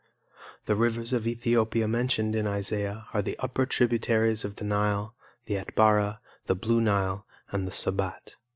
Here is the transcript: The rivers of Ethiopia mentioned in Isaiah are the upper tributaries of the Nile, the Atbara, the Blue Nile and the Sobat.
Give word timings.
The 0.65 0.73
rivers 0.75 1.13
of 1.13 1.27
Ethiopia 1.27 1.87
mentioned 1.87 2.35
in 2.35 2.47
Isaiah 2.47 3.05
are 3.13 3.21
the 3.21 3.37
upper 3.37 3.67
tributaries 3.67 4.43
of 4.43 4.55
the 4.55 4.65
Nile, 4.65 5.13
the 5.45 5.57
Atbara, 5.59 6.21
the 6.47 6.55
Blue 6.55 6.81
Nile 6.81 7.27
and 7.51 7.67
the 7.67 7.71
Sobat. 7.71 8.33